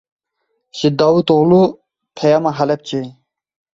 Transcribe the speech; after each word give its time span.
Ji 0.77 0.89
Davutoglu 1.01 1.61
peyama 2.17 2.51
Helebceyê. 2.59 3.07